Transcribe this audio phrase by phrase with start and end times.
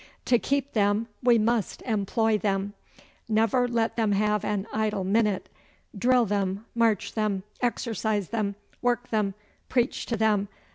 [0.25, 2.73] To keep them we must employ them.
[3.29, 5.47] Never let them have an idle minute.
[5.95, 6.65] Drill them.
[6.73, 7.43] March them.
[7.61, 8.55] Exercise them.
[8.81, 9.35] Work them.
[9.69, 10.47] Preach to them.